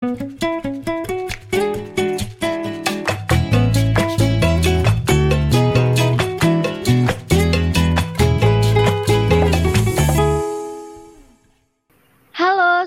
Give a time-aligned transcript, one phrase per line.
[0.00, 0.16] Halo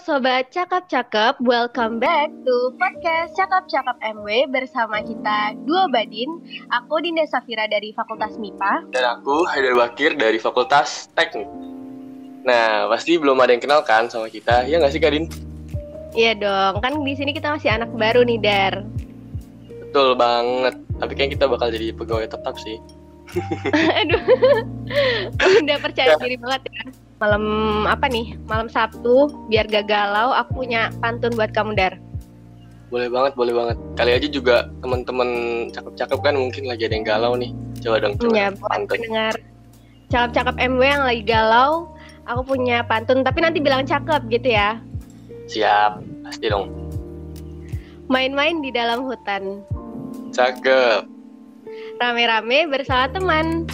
[0.01, 6.41] Sobat Cakap-Cakap, welcome back to podcast Cakap-Cakap MW bersama kita Dua Badin
[6.81, 11.45] Aku Dinda Safira dari Fakultas MIPA Dan aku Haidar Bakir dari Fakultas Teknik.
[12.41, 15.52] Nah, pasti belum ada yang kenal kan sama kita, ya nggak sih Kadin?
[16.13, 18.85] Iya dong, kan di sini kita masih anak baru nih Dar
[19.81, 20.73] Betul banget.
[20.97, 22.77] Tapi kayaknya kita bakal jadi pegawai tetap sih.
[24.01, 24.21] Aduh,
[25.65, 26.85] udah percaya diri banget ya
[27.17, 27.43] Malam
[27.89, 31.97] apa nih, malam Sabtu, biar gak galau aku punya pantun buat kamu Dar
[32.93, 33.77] Boleh banget, boleh banget.
[33.97, 35.29] Kali aja juga teman-teman
[35.73, 37.49] cakep-cakep kan mungkin lagi ada yang galau nih.
[37.81, 38.93] Coba dong, coba Ya, buat pantun.
[39.01, 39.33] pendengar
[40.13, 41.89] Cakap-cakap MW yang lagi galau
[42.29, 44.77] Aku punya pantun, tapi nanti bilang cakep gitu ya
[45.47, 46.71] Siap, pasti dong.
[48.07, 49.63] Main-main di dalam hutan
[50.31, 51.07] Cakep,
[51.99, 53.67] Rame-rame bersama teman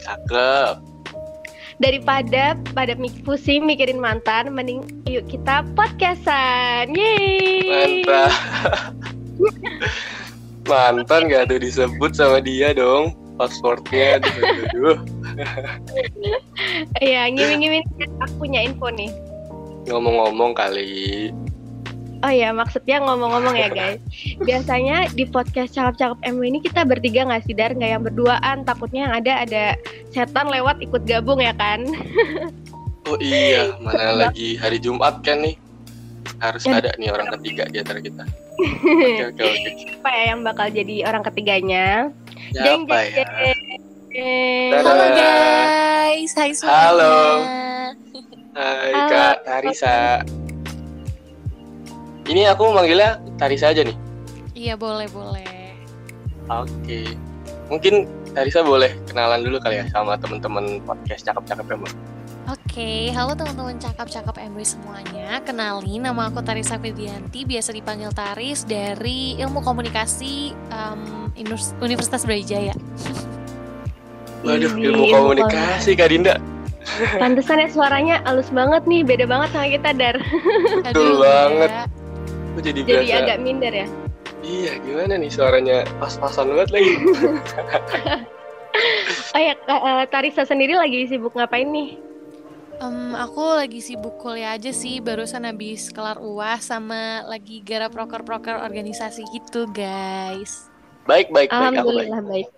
[0.00, 0.80] cakep.
[1.80, 2.92] Daripada pada
[3.24, 8.32] pusing mikirin mantan Mending yuk kita podcastan Yeay Mantap.
[10.70, 13.16] Mantan gak tuh disebut sama dia dong.
[13.40, 15.00] Passwordnya, aduh.
[17.00, 17.84] Iya ngiming-ngiming
[18.28, 19.08] Aku punya info nih
[19.86, 21.30] Ngomong-ngomong kali,
[22.20, 23.96] Oh iya maksudnya ngomong-ngomong ya guys
[24.46, 27.72] Biasanya di podcast Cakap-Cakap MW ini kita bertiga nggak sih Dar?
[27.72, 29.64] Nggak yang berduaan Takutnya yang ada ada
[30.12, 31.80] setan lewat ikut gabung ya kan
[33.08, 35.56] Oh iya, mana lagi hari Jumat kan nih?
[36.36, 36.78] Harus Ya.
[36.78, 38.28] ada nih orang ketiga di antara kita.
[38.60, 39.70] Oke oke oke.
[39.72, 42.12] Siapa ya yang bakal jadi orang ketiganya?
[42.52, 43.24] Jeng, Siapa jeng, ya?
[44.12, 44.70] jeng.
[44.70, 44.84] Dadah.
[44.84, 46.76] Halo guys, hai semuanya.
[46.86, 47.16] Halo.
[48.60, 49.08] Hai Halo.
[49.08, 50.20] Kak Tarisa.
[52.28, 53.96] Ini aku manggilnya Tarisa aja nih.
[54.52, 55.80] Iya boleh boleh.
[56.52, 57.16] Oke.
[57.72, 58.04] Mungkin
[58.36, 61.94] Tarisa boleh kenalan dulu kali ya sama teman-teman podcast cakep-cakep Mbak.
[62.52, 65.40] Oke, halo teman-teman cakap-cakap MW semuanya.
[65.40, 70.52] Kenalin, nama aku Tarisa Fidianti, biasa dipanggil Taris dari Ilmu Komunikasi
[71.40, 72.76] Inus- Universitas Brawijaya.
[74.44, 76.36] Waduh, ilmu komunikasi Kak Dinda.
[77.22, 80.16] Pantesan ya suaranya halus banget nih, beda banget sama kita Dar.
[80.84, 81.70] Betul banget.
[81.70, 81.84] ya.
[82.50, 83.18] Aku jadi, Jadi biasa.
[83.24, 83.86] agak minder ya.
[84.40, 86.92] Iya, gimana nih suaranya pas-pasan banget lagi.
[89.34, 91.98] Oh ya, Kak, eh, Tarisa sendiri lagi sibuk ngapain nih?
[92.80, 98.56] Em, aku lagi sibuk kuliah aja sih, barusan habis kelar UAS sama lagi garap proker-proker
[98.62, 100.70] organisasi gitu guys.
[101.04, 101.52] Baik, baik, baik.
[101.52, 102.08] Aku baik.
[102.08, 102.48] Alhamdulillah baik.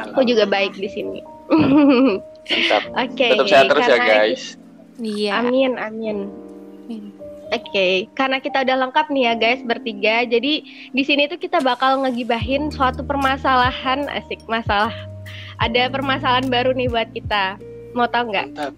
[0.00, 1.20] Aku juga baik di sini.
[2.48, 2.82] Mantap.
[2.98, 3.26] Oke.
[3.30, 4.42] Tetap sehat terus ya karena guys.
[4.98, 5.30] Iya.
[5.42, 6.18] Amin, amin.
[6.86, 7.04] Amin.
[7.52, 10.24] Oke, karena kita udah lengkap nih ya guys bertiga.
[10.24, 14.92] Jadi di sini tuh kita bakal ngegibahin suatu permasalahan asik masalah.
[15.60, 17.60] Ada permasalahan baru nih buat kita.
[17.92, 18.46] Mau tahu nggak?
[18.56, 18.72] Mantap.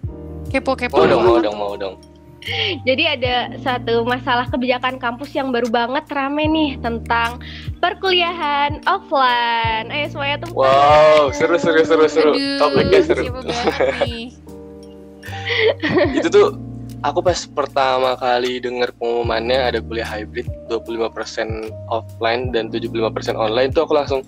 [0.51, 0.99] Kepo-kepo.
[0.99, 1.95] Mau dong, mau dong, mau dong.
[2.85, 7.41] Jadi ada satu masalah kebijakan kampus yang baru banget rame nih tentang
[7.81, 9.89] perkuliahan offline.
[9.89, 10.51] Ayo semuanya tuh.
[10.53, 12.31] Wow, seru seru seru seru.
[12.37, 13.23] Aduh, Topiknya seru.
[13.25, 14.25] siapa banget nih.
[16.21, 16.47] Itu tuh
[17.01, 23.85] aku pas pertama kali dengar pengumumannya ada kuliah hybrid 25% offline dan 75% online tuh
[23.85, 24.21] aku langsung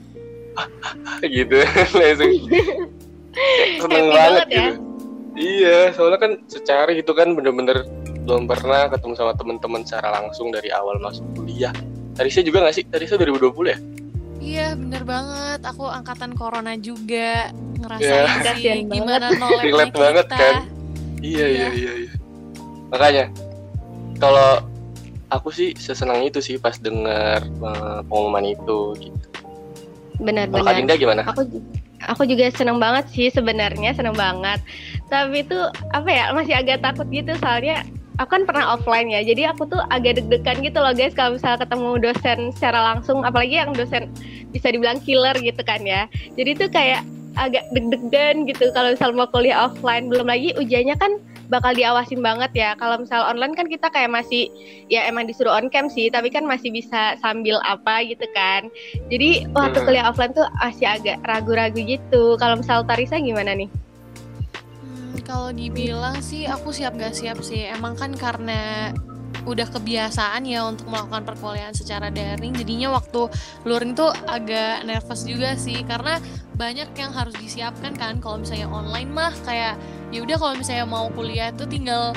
[1.21, 2.17] gitu langsung kayak
[3.81, 4.65] seneng Happy banget banget ya.
[4.73, 4.81] gitu.
[5.37, 7.85] Iya, soalnya kan secara gitu kan bener-bener
[8.27, 11.71] belum pernah ketemu sama teman-teman secara langsung dari awal masuk kuliah.
[12.11, 12.83] Tarisa juga nggak sih?
[12.83, 13.79] Tarisa 2020 ya?
[14.37, 17.79] Iya bener banget, aku angkatan corona juga Ya.
[17.79, 20.01] ngerasain sih Kasian gimana nolnya Relate kita.
[20.01, 20.55] banget kan?
[21.17, 22.11] Iya, iya, iya, iya.
[22.89, 23.25] Makanya
[24.17, 24.65] kalau
[25.29, 29.27] aku sih sesenang itu sih pas dengar eh, pengumuman itu gitu.
[29.31, 29.45] Kalau
[30.17, 30.73] Kak Benar-benar.
[30.75, 31.21] Dinda gimana?
[31.23, 31.41] Aku
[32.03, 34.57] aku juga seneng banget sih sebenarnya seneng banget.
[35.07, 35.57] Tapi itu
[35.93, 37.85] apa ya masih agak takut gitu soalnya
[38.17, 39.21] aku kan pernah offline ya.
[39.21, 43.61] Jadi aku tuh agak deg-degan gitu loh guys kalau misalnya ketemu dosen secara langsung apalagi
[43.61, 44.09] yang dosen
[44.51, 46.09] bisa dibilang killer gitu kan ya.
[46.33, 47.01] Jadi tuh kayak
[47.37, 52.51] agak deg-degan gitu kalau misal mau kuliah offline belum lagi ujiannya kan bakal diawasin banget
[52.51, 54.51] ya kalau misal online kan kita kayak masih
[54.91, 58.67] ya emang disuruh on cam sih tapi kan masih bisa sambil apa gitu kan
[59.07, 59.85] jadi waktu Hmm.
[59.87, 63.71] kuliah offline tuh masih agak ragu-ragu gitu kalau misal Tarisa gimana nih
[65.23, 67.65] kalau dibilang sih aku siap gak siap sih.
[67.69, 68.91] Emang kan karena
[69.47, 73.31] udah kebiasaan ya untuk melakukan perkuliahan secara daring jadinya waktu
[73.63, 76.19] luring tuh agak nervous juga sih karena
[76.59, 79.79] banyak yang harus disiapkan kan kalau misalnya online mah kayak
[80.11, 82.11] ya udah kalau misalnya mau kuliah tuh tinggal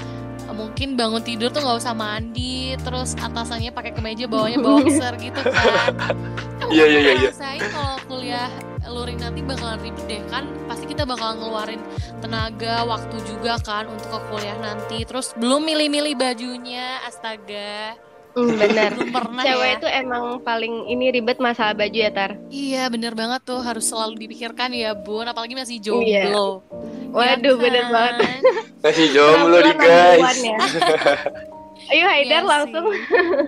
[0.50, 6.14] mungkin bangun tidur tuh nggak usah mandi terus atasannya pakai kemeja bawahnya boxer gitu kan
[6.70, 7.66] Iya, iya, iya, iya.
[7.66, 8.46] kalau kuliah
[8.90, 11.80] luring nanti bakalan ribet deh kan pasti kita bakalan ngeluarin
[12.18, 17.94] tenaga waktu juga kan untuk ke kuliah nanti terus belum milih-milih bajunya astaga
[18.30, 18.94] Hmm, benar.
[18.94, 22.38] belum pernah Cewek ya itu emang paling ini ribet masalah baju ya Tar.
[22.46, 26.30] iya bener banget tuh harus selalu dipikirkan ya bun apalagi masih Iya.
[26.30, 26.62] jomblo
[27.10, 27.90] Waduh, Ya bener kan?
[27.90, 28.38] banget.
[28.86, 30.38] Masih jomblo nih guys.
[30.38, 30.58] ya.
[31.90, 32.86] Ayo Haidar Iya langsung.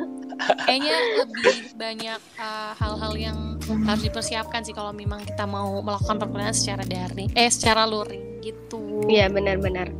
[0.66, 1.46] Kayaknya lebih
[1.78, 3.38] banyak uh, hal-hal yang
[3.84, 9.06] harus dipersiapkan sih kalau memang kita mau melakukan perkuliahan secara daring, eh secara luring gitu.
[9.06, 9.90] Iya benar-benar.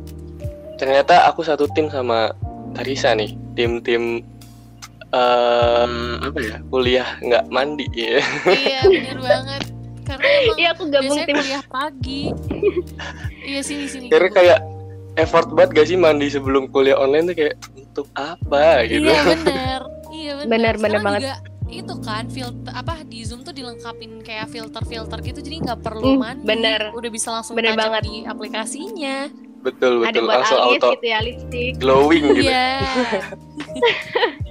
[0.75, 2.33] Ternyata aku satu tim sama
[2.73, 4.25] Tarisa nih, tim-tim
[5.11, 8.19] em, apa ya kuliah nggak mandi ya.
[8.49, 9.63] iya bener banget.
[10.03, 10.27] Karena
[10.59, 11.35] Iya aku gabung tim.
[11.37, 12.21] kuliah pagi.
[13.45, 14.07] iya sini sini.
[14.11, 14.37] Karena gitu.
[14.41, 14.59] kayak
[15.15, 19.07] effort banget gak sih mandi sebelum kuliah online tuh kayak untuk apa gitu.
[19.07, 19.79] Iya bener.
[20.11, 20.49] Iya bener.
[20.49, 21.21] Bener, bener Sekarang banget.
[21.21, 21.35] juga
[21.75, 26.21] itu kan filter apa di Zoom tuh dilengkapin kayak filter-filter gitu jadi nggak perlu Hmm,
[26.21, 26.43] mandi.
[26.43, 26.91] bener.
[26.91, 28.03] Udah bisa langsung Bener banget.
[28.03, 29.27] di aplikasinya.
[29.59, 31.71] Betul Ada betul buat langsung alis auto gitu ya lipstick.
[31.77, 32.43] glowing gitu.
[32.45, 32.67] Iya.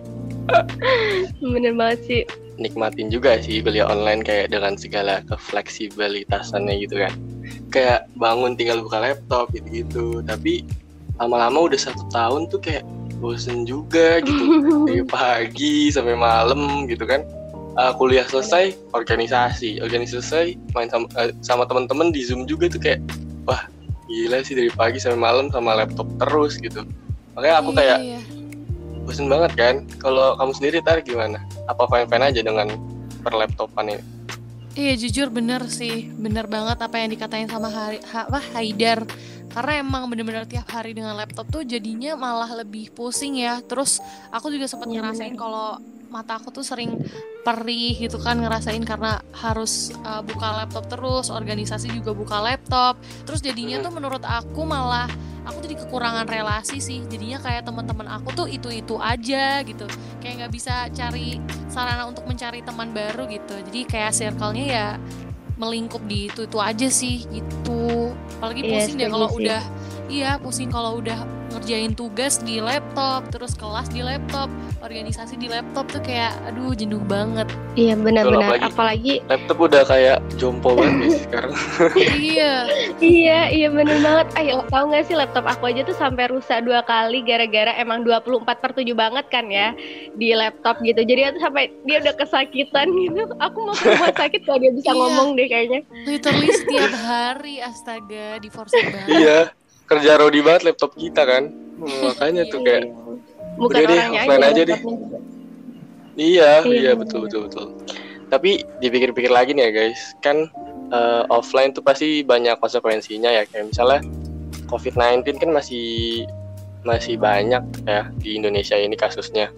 [1.44, 2.22] Bener banget sih.
[2.54, 7.12] Nikmatin juga sih kuliah online kayak dengan segala kefleksibilitasannya gitu kan.
[7.68, 10.20] Kayak bangun tinggal buka laptop gitu-gitu.
[10.22, 10.62] Tapi
[11.16, 12.84] lama-lama udah satu tahun tuh kayak
[13.22, 14.42] bosen juga gitu.
[14.90, 17.22] dari pagi sampai malam gitu kan.
[17.78, 19.78] Uh, kuliah selesai organisasi.
[19.80, 22.98] Organisasi selesai main sama eh, sama teman-teman di zoom juga tuh kayak
[23.46, 23.64] wah
[24.10, 26.82] gila sih dari pagi sampai malam sama laptop terus gitu.
[27.38, 28.20] Makanya aku kayak Iya.
[29.06, 29.74] bosen banget kan.
[30.02, 31.40] Kalau kamu sendiri tar gimana?
[31.70, 32.68] Apa fine aja dengan
[33.22, 34.04] perlaptopan ini?
[34.72, 39.04] Iya jujur bener sih, bener banget apa yang dikatain sama Hari, ha, apa, Haidar.
[39.52, 43.60] Karena emang bener-bener tiap hari dengan laptop tuh jadinya malah lebih pusing ya.
[43.64, 44.00] Terus
[44.32, 45.78] aku juga sempat Iya, ngerasain kalau
[46.12, 47.00] mata aku tuh sering
[47.40, 53.00] perih gitu kan ngerasain karena harus uh, buka laptop terus, organisasi juga buka laptop.
[53.24, 55.08] Terus jadinya tuh menurut aku malah
[55.48, 57.00] aku jadi kekurangan relasi sih.
[57.08, 59.88] Jadinya kayak teman-teman aku tuh itu-itu aja gitu.
[60.20, 61.40] Kayak nggak bisa cari
[61.72, 64.88] sarana untuk mencari teman baru gitu jadi kayak circle-nya ya
[65.60, 68.12] melingkup di itu itu aja sih gitu.
[68.40, 69.60] Apalagi Iya, pusing deh setuju kalau udah
[70.06, 71.18] iya pusing kalau udah
[71.50, 74.48] ngerjain tugas di laptop terus kelas di laptop
[74.80, 77.44] organisasi di laptop tuh kayak aduh jenuh banget
[77.74, 78.56] Iya benar-benar.
[78.56, 81.52] apalagi- Apalagi laptop udah kayak jompo banget sekarang
[81.96, 82.52] iya
[82.98, 84.26] iya iya bener banget.
[84.34, 88.44] Ayo tahu nggak sih laptop aku aja tuh sampai rusak dua kali gara-gara emang 24
[88.54, 89.76] per 7 banget kan ya
[90.14, 91.00] di laptop gitu.
[91.00, 93.22] Jadi aku sampai dia udah kesakitan gitu.
[93.38, 94.98] Aku mau ke rumah sakit kalau dia bisa Iya.
[94.98, 95.80] ngomong deh kayaknya.
[96.02, 99.38] literally setiap hari astaga di force banget iya
[99.84, 102.86] kerja rodi banget laptop kita kan Hmm, makanya tuh kayak
[103.52, 104.72] Bukan Udah deh, offline aja deh.
[104.72, 105.18] laptopnya juga.
[106.12, 107.00] Iya, Iya, iya bener.
[107.04, 107.66] betul betul betul.
[108.28, 110.48] Tapi dipikir-pikir lagi nih ya guys, kan
[110.88, 113.42] eh, offline tuh pasti banyak konsekuensinya ya.
[113.44, 114.00] Kayak misalnya
[114.68, 116.24] COVID-19 kan masih
[116.82, 119.52] masih banyak ya di Indonesia ini kasusnya.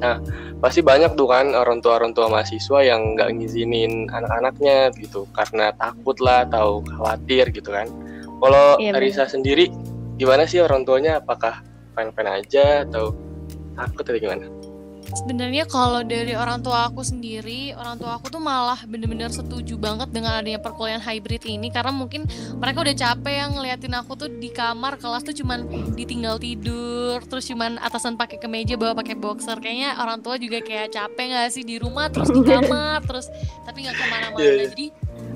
[0.00, 0.20] Nah,
[0.58, 5.72] pasti banyak tuh kan orang tua orang tua mahasiswa yang nggak ngizinin anak-anaknya gitu karena
[5.74, 7.88] takut lah atau khawatir gitu kan.
[8.42, 9.70] Kalau Iya, Arisa sendiri
[10.18, 11.22] gimana sih orang tuanya?
[11.22, 11.62] Apakah
[11.94, 13.14] fine-fine aja atau
[13.74, 14.46] takut atau gimana?
[15.04, 20.08] Sebenarnya kalau dari orang tua aku sendiri, orang tua aku tuh malah bener-bener setuju banget
[20.10, 22.24] dengan adanya perkuliahan hybrid ini karena mungkin
[22.56, 27.44] mereka udah capek yang ngeliatin aku tuh di kamar kelas tuh cuman ditinggal tidur, terus
[27.46, 29.60] cuman atasan pakai kemeja bawa pakai boxer.
[29.60, 33.28] Kayaknya orang tua juga kayak capek nggak sih di rumah terus di kamar terus
[33.68, 34.40] tapi nggak ke mana-mana.
[34.40, 34.66] Iya, iya.
[34.72, 34.86] Jadi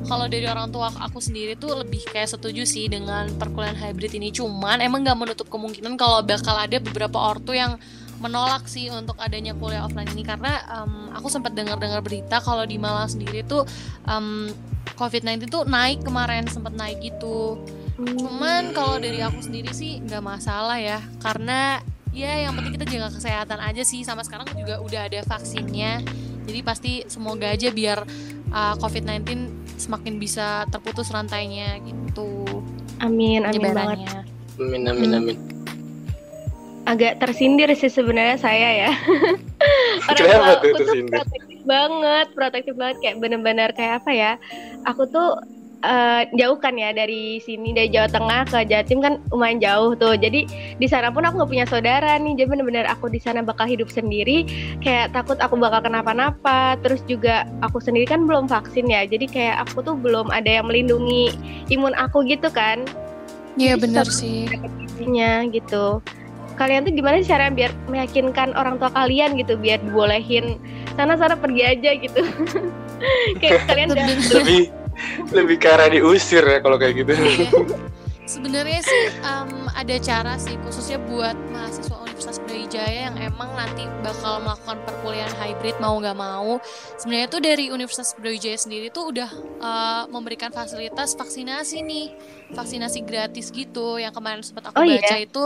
[0.06, 4.30] kalau dari orang tua aku sendiri tuh lebih kayak setuju sih dengan perkuliahan hybrid ini.
[4.30, 7.80] Cuman emang nggak menutup kemungkinan kalau bakal ada beberapa ortu yang
[8.18, 12.74] menolak sih untuk adanya kuliah offline ini karena em, aku sempat dengar-dengar berita kalau di
[12.74, 13.62] Malang sendiri tuh
[14.10, 14.50] em,
[14.98, 17.62] COVID-19 tuh naik kemarin sempat naik gitu.
[17.98, 21.78] Cuman kalau dari aku sendiri sih nggak masalah ya karena
[22.10, 26.02] ya yang penting kita jaga kesehatan aja sih sama sekarang juga udah ada vaksinnya.
[26.48, 28.02] Jadi pasti semoga aja biar
[28.50, 32.44] uh, COVID-19 semakin bisa terputus rantainya gitu.
[32.98, 33.98] Amin, amin banget.
[34.58, 35.18] Amin amin Hmm.
[35.22, 35.36] amin.
[36.84, 38.90] Agak tersindir sih sebenarnya saya ya.
[40.08, 41.12] Orang Kenapa tua tuh aku tuh tersindir?
[41.20, 44.32] protektif banget, protektif banget kayak bener-bener kayak apa ya?
[44.88, 45.36] Aku tuh
[45.84, 50.14] eh, jauh kan ya dari sini dari Jawa Tengah ke Jatim kan lumayan jauh tuh.
[50.18, 52.34] Jadi di sana pun aku nggak punya saudara nih.
[52.38, 54.48] Jadi bener-bener aku di sana bakal hidup sendiri.
[54.82, 56.78] Kayak takut aku bakal kenapa-napa.
[56.82, 59.06] Terus juga aku sendiri kan belum vaksin ya.
[59.06, 61.34] Jadi kayak aku tuh belum ada yang melindungi
[61.70, 62.82] imun aku gitu kan.
[63.58, 64.46] Iya susah sih.
[64.98, 66.02] intinya gitu.
[66.58, 70.58] kalian tuh gimana sih cara biar meyakinkan orang tua kalian gitu biar dibolehin
[70.98, 72.18] sana sana pergi aja gitu
[73.40, 74.04] kayak kalian udah
[75.30, 77.48] lebih ke diusir ya kalau kayak gitu Iya.
[78.28, 81.96] Sebenarnya sih em, ada cara sih khususnya buat mahasiswa
[82.68, 86.60] Brawijaya yang emang nanti bakal melakukan perkuliahan hybrid mau nggak mau.
[87.00, 92.12] Sebenarnya tuh dari Universitas Brawijaya sendiri tuh udah eh, memberikan fasilitas vaksinasi nih,
[92.52, 93.96] vaksinasi gratis gitu.
[93.96, 95.00] Yang kemarin sempat aku Oh, iya?
[95.00, 95.44] baca itu,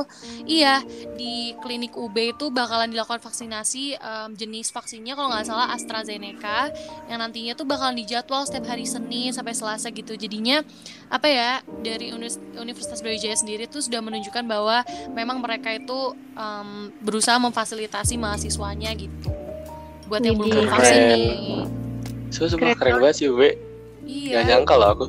[0.50, 0.74] iya
[1.14, 6.74] di klinik UB itu bakalan dilakukan vaksinasi em, jenis vaksinnya kalau nggak salah AstraZeneca
[7.06, 10.18] yang nantinya tuh bakalan dijadwal setiap hari Senin sampai Selasa gitu.
[10.18, 10.66] Jadinya
[11.06, 11.50] apa ya
[11.86, 12.10] dari
[12.58, 14.82] Universitas Brawijaya sendiri tuh sudah menunjukkan bahwa
[15.14, 19.28] memang mereka itu em, berusaha memfasilitasi mahasiswanya gitu.
[20.08, 21.24] Buat yang belum vaksin nih.
[22.32, 22.96] so sumpah Keren.
[22.96, 23.60] banget sih Ube
[24.02, 24.40] Iya.
[24.40, 25.06] Gak nyangka loh aku.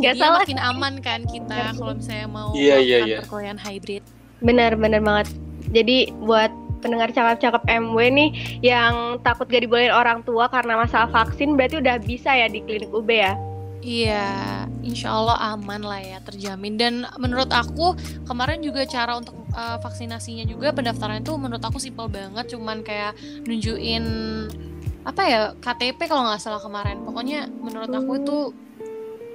[0.00, 0.40] Jadinya salah.
[0.40, 3.18] makin aman kan kita kalau misalnya mau Iya, iya, iya.
[3.22, 4.00] perkuliahan hybrid.
[4.40, 5.28] benar benar banget.
[5.70, 6.50] Jadi buat
[6.82, 12.02] pendengar cakap-cakap MW nih yang takut gak dibolehin orang tua karena masalah vaksin berarti udah
[12.02, 13.38] bisa ya di klinik UB ya?
[13.78, 16.74] Iya, insya Allah aman lah ya, terjamin.
[16.76, 17.94] Dan menurut aku
[18.28, 23.16] kemarin juga cara untuk uh, vaksinasinya juga pendaftaran itu menurut aku simpel banget, cuman kayak
[23.46, 24.04] nunjukin
[25.02, 27.02] apa ya KTP kalau nggak salah kemarin.
[27.02, 28.38] Pokoknya menurut aku itu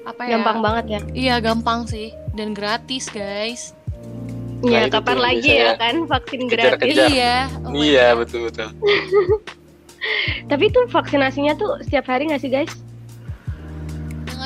[0.08, 0.40] apa ya?
[0.40, 3.76] gampang banget ya Iya gampang sih dan gratis guys.
[4.58, 6.82] Nah, ya kapan tuh lagi ya kan vaksin kejar-kejar.
[6.82, 7.10] gratis Kejar.
[7.14, 7.36] Iya.
[7.70, 8.74] oh iya betul betul
[10.50, 12.74] tapi itu vaksinasinya tuh setiap hari nggak sih guys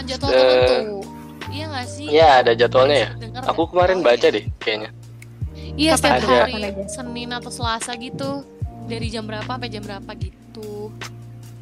[0.02, 0.98] Dengan jadwal tertentu.
[1.52, 2.06] Iya nggak sih?
[2.10, 4.90] Iya ada jadwalnya ya Dengar aku kemarin Oh, baca deh kayaknya
[5.76, 6.48] Iya setiap aja?
[6.48, 6.54] hari?
[6.88, 8.44] Senin atau Selasa gitu
[8.92, 10.92] dari jam berapa sampai jam berapa gitu.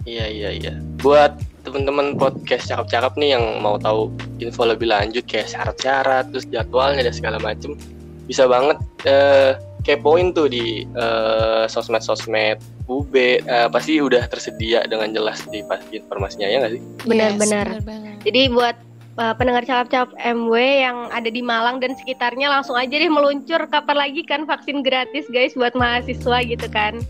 [0.09, 0.73] Iya iya iya.
[0.97, 4.09] Buat teman-teman podcast cakep-cakep nih yang mau tahu
[4.41, 7.77] info lebih lanjut kayak syarat-syarat, terus jadwalnya dan segala macem,
[8.25, 9.53] bisa banget eh,
[9.89, 13.13] kepoin tuh di eh, sosmed-sosmed UB.
[13.17, 16.81] Eh, pasti udah tersedia dengan jelas di pasti informasinya ya nggak sih?
[17.09, 17.67] Benar-benar.
[17.73, 18.13] Yes, benar.
[18.21, 18.75] Jadi buat
[19.19, 23.97] uh, pendengar cakap-cakap MW yang ada di Malang dan sekitarnya langsung aja deh meluncur kapan
[24.07, 27.03] lagi kan vaksin gratis guys buat mahasiswa gitu kan.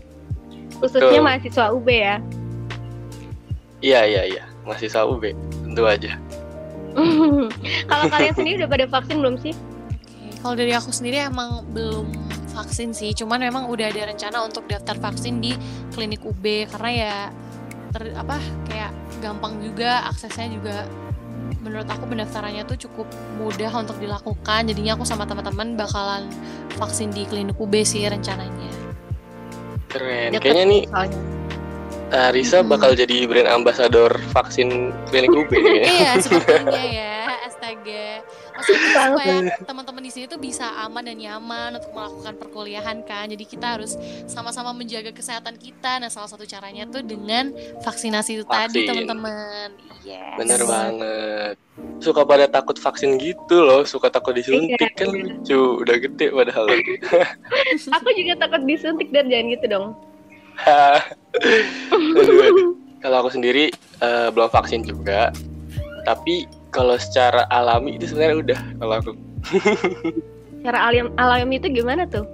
[0.82, 1.26] Khususnya Betul.
[1.26, 2.16] mahasiswa UB ya.
[3.80, 4.44] Iya iya iya.
[4.64, 5.32] Masih UB
[5.64, 6.18] tentu aja.
[7.90, 9.54] Kalau kalian sendiri udah pada vaksin belum sih?
[10.40, 12.10] Kalau dari aku sendiri emang belum
[12.50, 15.54] vaksin sih, cuman memang udah ada rencana untuk daftar vaksin di
[15.94, 17.14] klinik UB karena ya
[17.90, 20.76] ter, apa kayak gampang juga aksesnya juga
[21.60, 26.30] menurut aku pendaftarannya tuh cukup mudah untuk dilakukan jadinya aku sama teman-teman bakalan
[26.78, 28.70] vaksin di klinik UB sih rencananya
[29.88, 30.30] Keren.
[30.30, 31.20] Deket Kayaknya nih soalnya.
[32.10, 32.70] eh, Risa Mm-mm.
[32.70, 35.90] bakal jadi brand ambassador vaksin klinik UB kayaknya.
[35.98, 37.14] iya sepertinya ya
[37.44, 38.22] astaga
[38.60, 43.44] maksudnya supaya teman-teman di sini tuh bisa aman dan nyaman untuk melakukan perkuliahan kan jadi
[43.48, 43.96] kita harus
[44.28, 47.50] sama-sama menjaga kesehatan kita nah salah satu caranya tuh dengan
[47.80, 48.88] vaksinasi itu tadi Vaksin.
[48.88, 49.68] teman-teman
[50.04, 51.54] yes Bener banget.
[52.00, 55.36] Suka pada takut vaksin gitu loh, suka takut disuntik Iya, kan iya.
[55.36, 56.66] lucu, udah gede padahal.
[58.00, 59.86] Aku juga takut disuntik dan jangan gitu dong.
[60.64, 62.70] Aduh, aduh.
[63.00, 63.72] Kalau aku sendiri
[64.04, 65.32] eh, belum vaksin juga,
[66.04, 69.10] tapi kalau secara alami itu sebenarnya udah kalau aku.
[70.60, 72.26] Cara alam alami itu gimana tuh?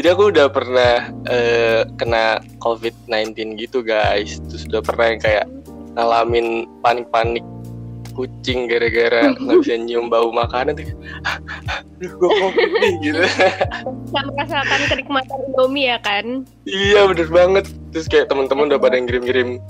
[0.00, 5.46] Jadi aku udah pernah eh, kena COVID-19 gitu guys, terus udah pernah yang kayak
[5.92, 7.44] ngalamin panik-panik
[8.16, 10.92] kucing gara-gara nggak bisa nyium bau makanan tuh.
[12.00, 13.22] Aduh, gue COVID nih gitu.
[14.08, 16.48] Bisa merasakan kenikmatan Indomie ya kan?
[16.64, 17.64] Iya bener banget.
[17.92, 19.60] Terus kayak teman-teman udah pada ngirim-ngirim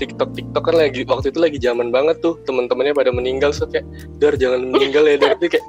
[0.00, 3.84] TikTok TikTok kan lagi waktu itu lagi zaman banget tuh teman-temannya pada meninggal so kayak
[4.16, 5.60] dar jangan meninggal ya dar kayak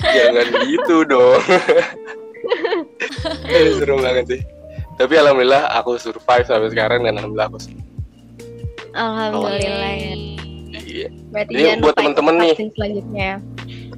[0.00, 1.42] jangan gitu dong.
[3.50, 4.40] Aduh, Serem banget sih.
[4.96, 7.58] Tapi alhamdulillah aku survive sampai sekarang dan alhamdulillah aku
[8.96, 10.14] Alhamdulillah ya.
[10.80, 11.08] iya.
[11.28, 12.54] Berarti jangan buat teman-teman nih.
[12.72, 13.36] selanjutnya ya.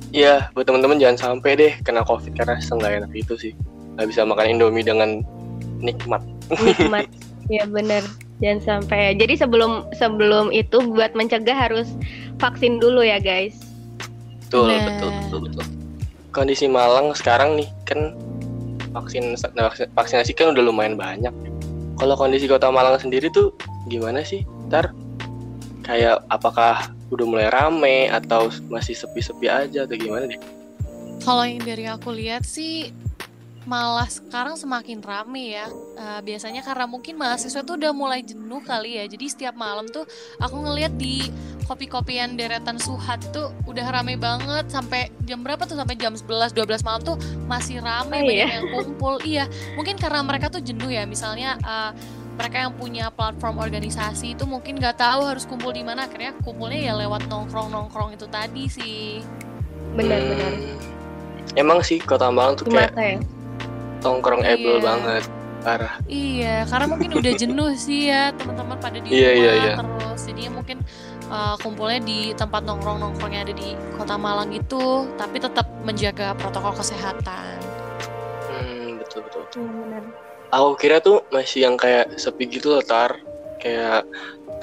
[0.08, 3.52] Iya, buat teman-teman jangan sampai deh kena covid karena nggak enak itu sih.
[3.94, 5.22] Nggak bisa makan Indomie dengan
[5.78, 6.22] nikmat.
[6.50, 7.06] Nikmat.
[7.54, 8.02] ya bener.
[8.38, 9.18] Jangan sampai.
[9.18, 11.90] Jadi sebelum sebelum itu buat mencegah harus
[12.38, 13.58] vaksin dulu ya guys.
[14.46, 14.84] Betul, Nah.
[14.86, 15.64] betul, betul, betul.
[16.30, 18.14] Kondisi Malang sekarang nih kan
[18.94, 19.34] vaksin
[19.92, 21.34] vaksinasi kan udah lumayan banyak.
[21.98, 23.50] Kalau kondisi Kota Malang sendiri tuh
[23.90, 24.46] gimana sih?
[24.70, 24.94] Ntar
[25.82, 30.40] kayak apakah udah mulai rame atau masih sepi-sepi aja atau gimana deh?
[31.18, 32.94] kalau yang dari aku lihat sih
[33.68, 35.68] malah sekarang semakin rame ya.
[36.00, 39.04] Uh, biasanya karena mungkin mahasiswa tuh udah mulai jenuh kali ya.
[39.04, 40.08] Jadi setiap malam tuh
[40.40, 41.28] aku ngeliat di
[41.68, 46.80] kopi-kopian deretan Suhat tuh udah rame banget sampai jam berapa tuh sampai jam 11 12
[46.80, 48.48] malam tuh masih rame oh, banyak iya?
[48.56, 49.14] yang kumpul.
[49.20, 49.44] Iya,
[49.76, 51.04] mungkin karena mereka tuh jenuh ya.
[51.04, 51.92] Misalnya uh,
[52.40, 56.80] mereka yang punya platform organisasi itu mungkin nggak tahu harus kumpul di mana akhirnya kumpulnya
[56.88, 59.18] ya lewat nongkrong nongkrong itu tadi sih
[59.98, 61.58] benar-benar hmm.
[61.58, 63.18] emang sih kota Malang tuh kayak ya?
[64.00, 64.54] Tongkrong iya.
[64.54, 65.24] able banget
[65.62, 65.92] parah.
[66.06, 69.72] Iya karena mungkin udah jenuh sih ya teman-teman pada di iya, rumah iya, iya.
[69.76, 70.20] terus.
[70.26, 70.78] Jadinya mungkin
[71.28, 76.34] uh, kumpulnya di tempat nongkrong nongkrong yang ada di kota Malang itu tapi tetap menjaga
[76.38, 77.58] protokol kesehatan.
[78.48, 79.62] Hmm betul betul, betul.
[79.66, 80.04] Hmm,
[80.54, 83.18] aku kira tuh masih yang kayak sepi gitu loh tar.
[83.58, 84.06] Kayak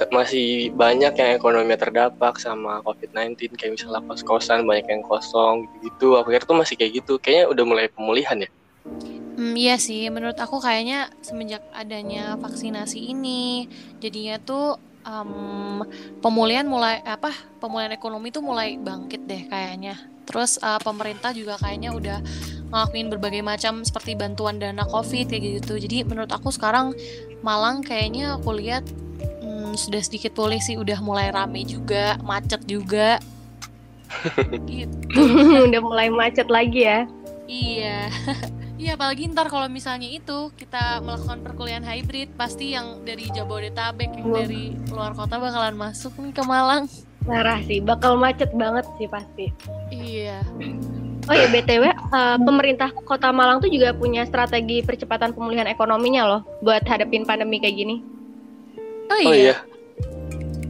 [0.08, 6.32] masih banyak yang ekonomi terdampak sama COVID-19 kayak misalnya kos-kosan banyak yang kosong gitu aku
[6.32, 7.20] kira tuh masih kayak gitu.
[7.20, 8.48] Kayaknya udah mulai pemulihan ya
[9.36, 13.68] Hmm, iya sih, menurut aku kayaknya semenjak adanya vaksinasi ini,
[14.00, 15.84] jadinya tuh um,
[16.24, 17.30] pemulihan mulai apa?
[17.60, 20.00] Pemulihan ekonomi tuh mulai bangkit deh kayaknya.
[20.26, 22.18] Terus uh, pemerintah juga kayaknya udah
[22.72, 25.78] ngelakuin berbagai macam seperti bantuan dana COVID kayak gitu.
[25.78, 26.96] Jadi menurut aku sekarang
[27.44, 28.82] Malang kayaknya aku lihat
[29.44, 33.22] hmm, sudah sedikit pulih sih, udah mulai rame juga, macet juga.
[34.70, 35.20] gitu.
[35.70, 37.04] udah mulai macet lagi ya.
[37.46, 38.10] Iya.
[38.76, 44.28] Iya, apalagi ntar kalau misalnya itu kita melakukan perkuliahan hybrid, pasti yang dari Jabodetabek, yang
[44.36, 46.84] dari luar kota bakalan masuk nih ke Malang.
[47.24, 49.48] Parah sih, bakal macet banget sih pasti.
[49.88, 50.44] Iya.
[51.26, 56.40] Oh ya btw, uh, pemerintah Kota Malang tuh juga punya strategi percepatan pemulihan ekonominya loh,
[56.62, 57.96] buat hadapin pandemi kayak gini.
[59.10, 59.26] Oh iya.
[59.26, 59.56] Oh, iya.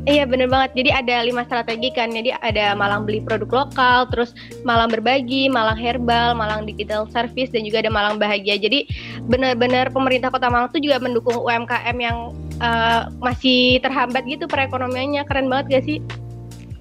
[0.06, 0.70] Iya bener banget.
[0.78, 2.14] Jadi ada lima strategi kan.
[2.14, 4.30] Jadi ada Malang beli produk lokal, terus
[4.62, 8.54] Malang berbagi, Malang herbal, Malang digital service, dan juga ada Malang bahagia.
[8.54, 8.86] Jadi
[9.26, 12.30] benar-benar pemerintah Kota Malang tuh juga mendukung UMKM yang
[12.62, 15.26] uh, masih terhambat gitu perekonomiannya.
[15.26, 15.98] Keren banget gak sih?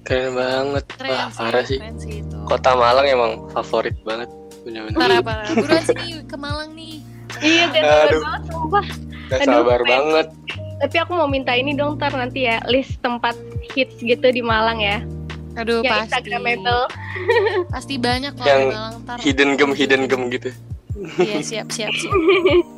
[0.06, 0.84] Keren banget.
[0.94, 1.78] Keren Wah, sih, parah sih.
[1.82, 2.36] Keren sih itu.
[2.46, 4.30] Kota Malang emang favorit banget.
[4.62, 4.94] Bener-bener.
[4.94, 5.50] Parah parah.
[5.50, 7.02] Buruan sini ke Malang nih.
[7.42, 7.82] Iya, gak
[8.22, 8.86] banget sumpah.
[9.34, 10.30] Gak sabar banget
[10.76, 13.36] tapi aku mau minta ini dong ntar nanti ya list tempat
[13.72, 15.00] hits gitu di Malang ya.
[15.56, 16.04] Aduh ya, pasti.
[16.12, 16.82] Instagramable.
[17.74, 19.16] pasti banyak kok yang di Malang ntar.
[19.24, 20.50] Hidden gem hidden gem gitu.
[21.20, 22.14] Iya siap siap siap.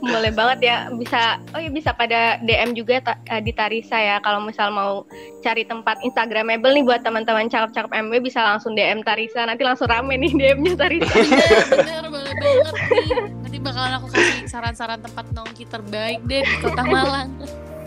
[0.00, 4.16] Boleh banget ya bisa oh ya bisa pada DM juga ta, uh, di Tarisa ya
[4.24, 5.04] kalau misal mau
[5.44, 10.16] cari tempat Instagramable nih buat teman-teman cakep-cakep MW bisa langsung DM Tarisa nanti langsung rame
[10.16, 11.12] nih DM-nya Tarisa.
[11.12, 13.06] Iya bener boleh banget nih.
[13.42, 17.28] Nanti bakalan aku kasih saran-saran tempat nongki terbaik deh di Kota Malang.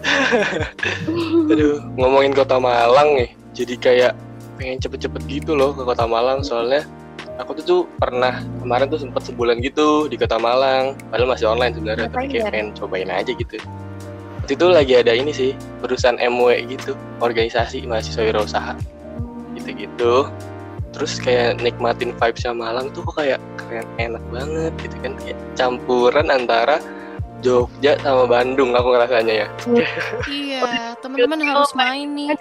[1.52, 4.14] Aduh ngomongin Kota Malang nih jadi kayak
[4.56, 6.42] pengen cepet-cepet gitu loh ke Kota Malang.
[6.42, 6.88] Soalnya
[7.38, 10.96] aku tuh tuh pernah kemarin tuh sempat sebulan gitu di Kota Malang.
[11.12, 13.60] Padahal masih online sebenarnya tapi kayak pengen cobain aja gitu.
[14.44, 18.74] Waktu itu lagi ada ini sih perusahaan MW gitu organisasi mahasiswa wirausaha.
[19.58, 20.30] Gitu-gitu
[20.96, 26.28] terus kayak nikmatin vibesnya Malang tuh kok kayak keren enak banget gitu kan kayak campuran
[26.32, 26.80] antara
[27.44, 29.48] Jogja sama Bandung aku ngerasanya ya
[30.32, 32.32] iya teman-teman harus main nih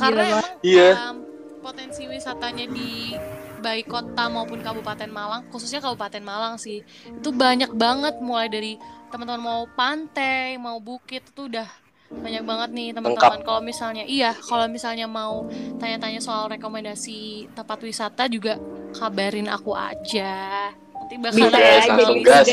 [0.00, 0.90] karena emang iya.
[1.12, 1.16] um,
[1.60, 3.12] potensi wisatanya di
[3.60, 6.80] baik kota maupun kabupaten Malang, khususnya kabupaten Malang sih.
[7.04, 8.80] Itu banyak banget mulai dari
[9.12, 11.68] teman-teman mau pantai, mau bukit itu udah
[12.10, 13.40] banyak banget nih teman-teman.
[13.46, 15.46] Kalau misalnya iya, kalau misalnya mau
[15.78, 18.58] tanya-tanya soal rekomendasi tempat wisata juga
[18.98, 20.74] kabarin aku aja.
[20.74, 22.46] Nanti bakal ada langsung gas.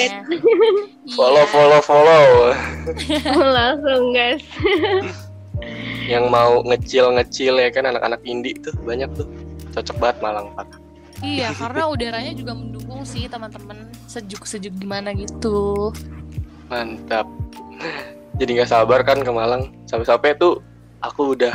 [1.18, 2.26] follow follow follow.
[3.58, 4.46] langsung guys.
[6.14, 9.26] Yang mau ngecil-ngecil ya kan anak-anak indie tuh banyak tuh.
[9.74, 10.70] Cocok banget Malang Pak.
[11.26, 15.90] Iya, karena udaranya juga mendukung sih teman-teman sejuk-sejuk gimana gitu.
[16.70, 17.26] Mantap.
[18.38, 19.74] Jadi nggak sabar kan ke Malang.
[19.90, 20.62] Sampai-sampai tuh
[21.02, 21.54] aku udah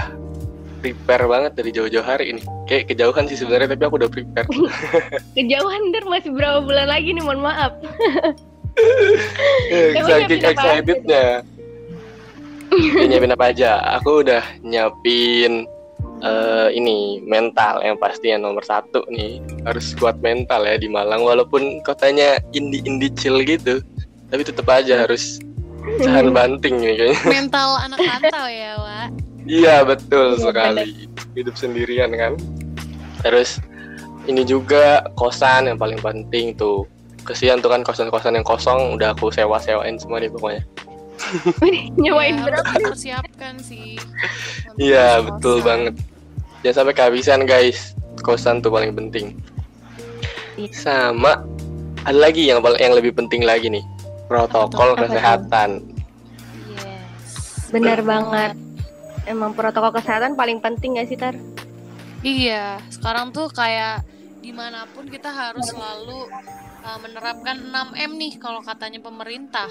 [0.82, 2.42] prepare banget dari jauh-jauh hari ini.
[2.66, 4.50] Kayak kejauhan sih sebenarnya, tapi aku udah prepare.
[5.38, 7.78] kejauhan der masih berapa bulan lagi nih, mohon maaf.
[10.10, 11.46] Saking excitednya.
[12.72, 14.00] Ya, nyiapin apa aja?
[14.00, 15.68] Aku udah nyiapin
[16.24, 21.26] uh, ini mental yang pasti yang nomor satu nih harus kuat mental ya di Malang
[21.26, 23.82] walaupun kotanya indie indie chill gitu
[24.32, 25.42] tapi tetap aja harus
[26.02, 27.18] tahan banting nih kayaknya.
[27.40, 29.08] Mental anak rantau ya Wak
[29.42, 30.88] iya betul ya, sekali.
[31.10, 31.34] bener.
[31.34, 32.32] hidup sendirian kan?
[33.26, 33.58] Terus
[34.30, 36.86] ini juga kosan yang paling penting tuh.
[37.22, 40.62] Kesian tuh kan kosan-kosan yang kosong udah aku sewa-sewain semua nih pokoknya.
[42.02, 43.94] Nyewain ya, berapa persiapkan sih.
[44.74, 45.94] Iya betul banget.
[46.66, 47.94] Jangan sampai kehabisan guys.
[48.26, 49.38] Kosan tuh paling penting.
[50.52, 50.68] Iya.
[50.76, 51.40] sama
[52.04, 53.80] ada lagi yang yang lebih penting lagi nih
[54.32, 55.70] protokol Apa kesehatan
[56.72, 57.68] Yes.
[57.68, 58.56] Bener banget.
[59.28, 61.36] Emang protokol kesehatan paling penting gak sih Tar?
[62.24, 64.02] Iya, sekarang tuh kayak
[64.42, 66.26] di mana pun kita harus selalu
[66.82, 69.70] uh, menerapkan 6M nih kalau katanya pemerintah.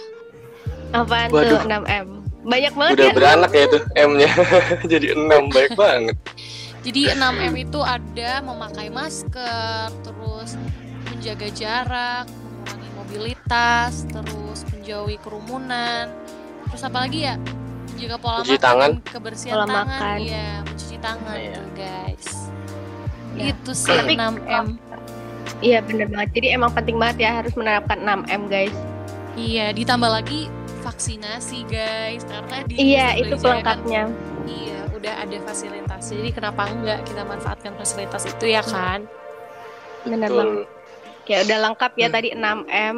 [0.92, 1.58] Apaan Waduh.
[1.58, 2.08] tuh 6M?
[2.42, 3.14] Banyak banget udah ya.
[3.14, 4.32] beranak ya tuh M-nya
[4.92, 6.18] jadi enam baik banget
[6.82, 10.58] Jadi 6M itu ada memakai masker, terus
[11.06, 12.26] menjaga jarak,
[13.12, 16.08] mobilitas, terus menjauhi kerumunan.
[16.72, 17.36] Terus apa lagi ya?
[17.92, 18.92] Menjaga pola Mencuci makan, tangan.
[19.04, 19.84] kebersihan Pola tangan.
[19.84, 20.18] makan.
[20.24, 21.52] Iya, mencuci tangan Iya.
[21.52, 22.28] tuh, guys.
[23.36, 23.44] Ya.
[23.52, 24.68] Itu sih Tapi- 6M.
[25.62, 26.30] Iya bener banget.
[26.34, 28.74] Jadi emang penting banget ya harus menerapkan 6M guys.
[29.36, 30.48] Iya, ditambah lagi
[30.82, 32.24] vaksinasi, guys.
[32.26, 34.02] Karena di Iya itu kan pelengkapnya.
[34.44, 36.04] Iya, udah ada fasilitas.
[36.10, 39.06] Jadi kenapa enggak kita manfaatkan fasilitas itu ya kan?
[40.02, 40.66] Bener banget.
[41.22, 42.14] Kayak udah lengkap ya Hmm.
[42.14, 42.98] tadi 6M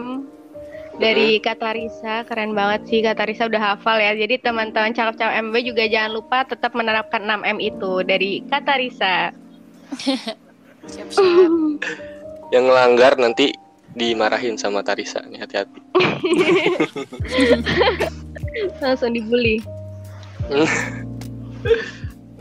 [0.94, 2.16] dari Kata Risa.
[2.24, 4.12] Keren banget sih Kata Risa udah hafal ya.
[4.14, 9.16] Jadi teman-teman cakep-cakep MW juga jangan lupa tetap menerapkan 6M itu dari Kata Risa.
[10.86, 11.52] Siap-siap.
[12.54, 13.50] yang ngelanggar nanti
[13.94, 15.78] dimarahin sama Tarisa nih hati-hati
[18.78, 19.58] Langsung dibully.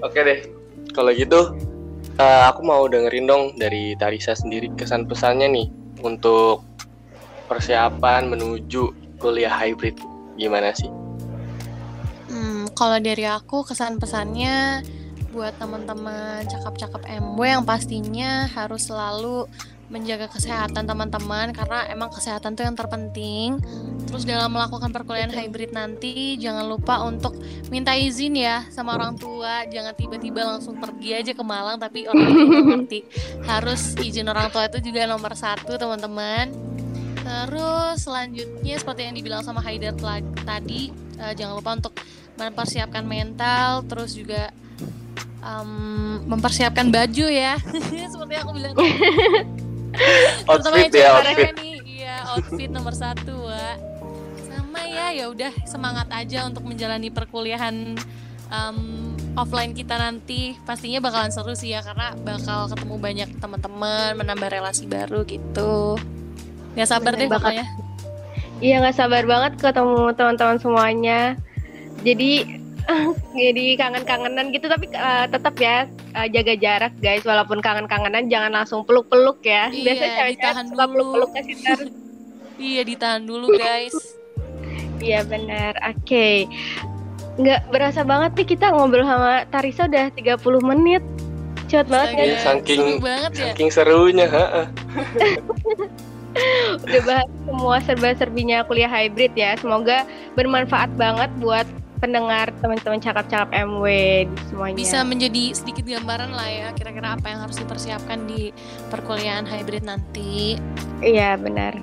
[0.00, 0.38] oke deh
[0.90, 1.54] kalau gitu
[2.18, 5.68] eh, aku mau dengerin dong dari Tarisa sendiri kesan pesannya nih
[6.02, 6.66] untuk
[7.46, 9.96] persiapan menuju kuliah hybrid.
[10.40, 10.88] Gimana sih?
[12.32, 14.82] Hmm, kalau dari aku kesan pesannya
[15.32, 19.48] buat teman-teman cakap-cakap MW yang pastinya harus selalu
[19.92, 23.60] menjaga kesehatan teman-teman karena emang kesehatan tuh yang terpenting.
[24.08, 27.36] Terus dalam melakukan perkuliahan hybrid nanti jangan lupa untuk
[27.68, 29.68] minta izin ya sama orang tua.
[29.68, 33.00] Jangan tiba-tiba langsung pergi aja ke Malang tapi orang tua ngerti.
[33.44, 36.48] Harus izin orang tua itu juga nomor satu teman-teman.
[37.22, 39.94] Terus selanjutnya seperti yang dibilang sama Haidar
[40.42, 41.94] tadi eh, jangan lupa untuk
[42.34, 44.50] mempersiapkan mental terus juga
[45.42, 47.60] em, mempersiapkan baju ya
[48.12, 48.74] seperti yang aku bilang
[50.50, 51.54] outfit yang ya outfit.
[51.58, 53.76] Nih iya outfit nomor satu Wak.
[54.48, 57.96] sama ya ya udah semangat aja untuk menjalani perkuliahan
[58.52, 58.78] em,
[59.36, 60.56] offline kita nanti.
[60.64, 65.96] Pastinya bakalan seru sih ya karena bakal ketemu banyak teman-teman menambah relasi baru gitu.
[66.72, 67.66] Gak sabar Bener deh pokoknya.
[68.62, 71.20] Iya nggak sabar banget ketemu teman-teman semuanya.
[72.06, 72.61] Jadi
[73.38, 78.82] jadi kangen-kangenan gitu tapi eh, tetap ya eh, jaga jarak guys walaupun kangen-kangenan jangan langsung
[78.82, 79.68] peluk-peluk ya.
[79.68, 80.92] Iya, Biasanya cewek-cewek ditahan suka dulu.
[80.92, 81.56] peluk-peluk kasih
[82.72, 83.94] iya ditahan dulu guys
[84.98, 85.74] Iya benar.
[85.82, 86.46] Oke.
[87.34, 91.02] Nggak berasa banget nih kita ngobrol sama Tarisa udah 30 menit.
[91.66, 92.22] Cepet banget kan?
[92.22, 94.46] Iya, saking- seru banget ya saking serunya ha
[96.82, 99.52] Udah bahas semua serba-serbinya kuliah hybrid ya.
[99.58, 101.66] Semoga bermanfaat banget buat
[102.02, 103.86] pendengar teman-teman cakap-cakap MW
[104.26, 104.74] di semuanya.
[104.74, 108.50] bisa menjadi sedikit gambaran lah ya kira-kira apa yang harus dipersiapkan di
[108.90, 110.58] perkuliahan hybrid nanti
[110.98, 111.78] Iya benar.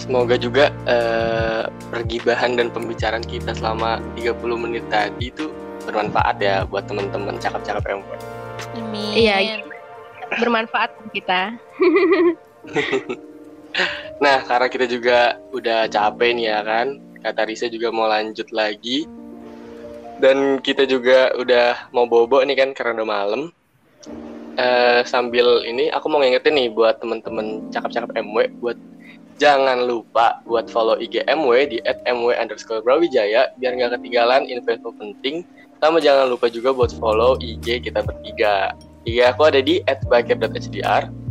[0.00, 5.52] Semoga juga eh, pergibahan dan pembicaraan kita selama 30 menit tadi itu
[5.84, 8.08] bermanfaat ya buat teman-teman cakap-cakap MW.
[8.80, 9.12] Amin.
[9.12, 9.60] Iya,
[10.40, 11.52] Bermanfaat buat kita.
[14.22, 16.86] Nah, karena kita juga udah capek nih ya kan,
[17.24, 19.08] kata Risa juga mau lanjut lagi.
[20.20, 23.42] Dan kita juga udah mau bobo nih kan karena udah malam.
[24.54, 28.78] Eh, sambil ini aku mau ngingetin nih buat teman-teman cakap-cakap MW buat
[29.42, 35.42] jangan lupa buat follow IG MW di @mw underscore Brawijaya biar nggak ketinggalan info penting.
[35.82, 38.78] Sama jangan lupa juga buat follow IG kita bertiga.
[39.02, 41.23] IG aku ada di @bakir.hdr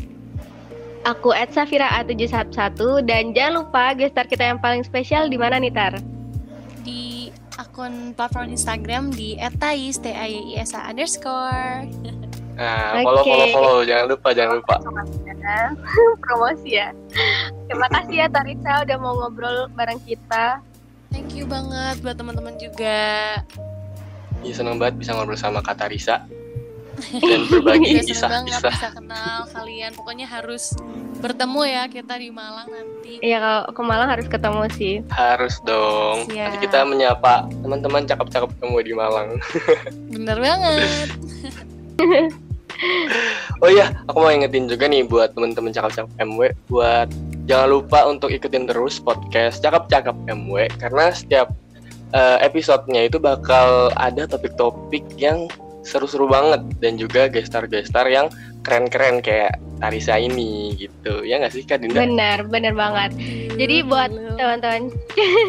[1.04, 5.72] Aku at Safira A711 dan jangan lupa gestar kita yang paling spesial di mana nih
[5.72, 6.00] Tar?
[6.84, 11.88] di akun platform Instagram di @tais t a y i s a underscore
[12.54, 13.02] Nah, Oke.
[13.02, 14.76] follow follow follow jangan lupa jangan lupa.
[16.24, 16.94] Promosi ya.
[17.66, 20.62] Terima kasih ya Tarisa udah mau ngobrol bareng kita.
[21.10, 23.38] thank you banget buat teman-teman juga
[24.42, 26.26] Iya seneng banget bisa ngobrol sama Kak Tarisa
[27.12, 28.72] dan berbagi banget kisah-kisah.
[28.72, 30.74] bisa kenal kalian pokoknya harus
[31.24, 34.96] bertemu ya kita di Malang nanti Iya kalau ke Malang harus ketemu sih.
[35.08, 36.28] Harus dong.
[36.28, 36.36] Siap.
[36.36, 39.39] Nanti kita menyapa teman-teman cakep-cakep kamu di Malang.
[40.13, 41.10] bener banget
[43.63, 47.08] Oh iya, aku mau ingetin juga nih buat teman-teman cakep-cakep MW buat
[47.48, 51.48] jangan lupa untuk ikutin terus podcast cakep-cakep MW karena setiap
[52.12, 55.48] eh, episodenya itu bakal ada topik-topik yang
[55.84, 58.32] seru-seru banget dan juga gestar-gestar yang
[58.63, 62.08] keren-keren kayak Tarisa ini gitu ya nggak sih Kak Dinda?
[62.08, 63.12] Benar, benar banget.
[63.60, 64.88] Jadi buat teman-teman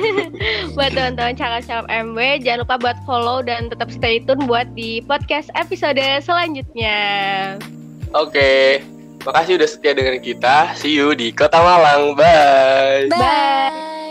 [0.76, 5.54] buat teman-teman cakap-cakap MW jangan lupa buat follow dan tetap stay tune buat di podcast
[5.54, 6.98] episode selanjutnya.
[8.10, 8.82] Oke,
[9.22, 10.74] makasih udah setia dengan kita.
[10.74, 12.18] See you di Kota Malang.
[12.18, 13.06] Bye.
[13.14, 14.03] Bye.